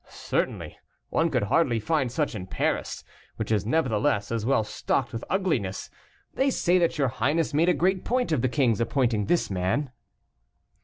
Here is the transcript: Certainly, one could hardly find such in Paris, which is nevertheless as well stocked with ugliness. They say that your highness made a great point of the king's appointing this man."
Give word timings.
Certainly, 0.09 0.79
one 1.09 1.29
could 1.29 1.43
hardly 1.43 1.79
find 1.79 2.11
such 2.11 2.33
in 2.33 2.47
Paris, 2.47 3.03
which 3.35 3.51
is 3.51 3.67
nevertheless 3.67 4.31
as 4.31 4.47
well 4.47 4.63
stocked 4.63 5.13
with 5.13 5.23
ugliness. 5.29 5.91
They 6.33 6.49
say 6.49 6.79
that 6.79 6.97
your 6.97 7.09
highness 7.09 7.53
made 7.53 7.69
a 7.69 7.75
great 7.75 8.03
point 8.03 8.31
of 8.31 8.41
the 8.41 8.49
king's 8.49 8.81
appointing 8.81 9.27
this 9.27 9.51
man." 9.51 9.91